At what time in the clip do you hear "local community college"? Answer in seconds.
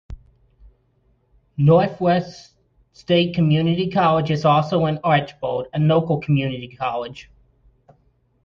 5.79-7.29